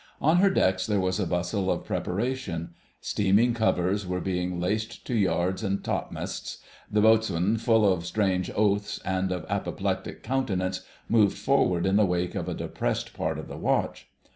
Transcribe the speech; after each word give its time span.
On 0.19 0.37
her 0.37 0.49
decks 0.49 0.87
there 0.87 0.99
was 0.99 1.19
a 1.19 1.27
bustle 1.27 1.71
of 1.71 1.85
preparation: 1.85 2.71
steaming 3.01 3.53
covers 3.53 4.03
were 4.07 4.19
being 4.19 4.59
laced 4.59 5.05
to 5.05 5.13
yards 5.13 5.61
and 5.63 5.83
topmasts: 5.83 6.57
the 6.89 7.01
Boatswain, 7.01 7.57
"full 7.57 7.87
of 7.93 8.07
strange 8.07 8.49
oaths" 8.55 8.99
and 9.05 9.31
of 9.31 9.45
apoplectic 9.47 10.23
countenance, 10.23 10.81
moved 11.07 11.37
forward 11.37 11.85
in 11.85 11.97
the 11.97 12.05
wake 12.07 12.33
of 12.33 12.49
a 12.49 12.55
depressed 12.55 13.13
part 13.13 13.37
of 13.37 13.47
the 13.47 13.57
watch. 13.57 14.07